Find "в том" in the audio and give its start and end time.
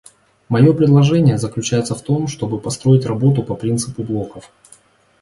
1.93-2.25